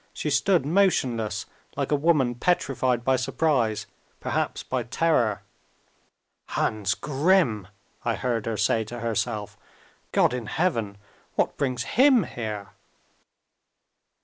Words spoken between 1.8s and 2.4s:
a woman